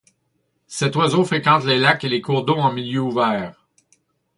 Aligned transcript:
Cet 0.65 0.95
oiseau 0.95 1.23
fréquente 1.23 1.63
les 1.65 1.77
lacs 1.77 2.03
et 2.05 2.09
les 2.09 2.21
cours 2.21 2.43
d'eau 2.43 2.55
en 2.55 2.73
milieu 2.73 3.01
ouvert. 3.01 3.67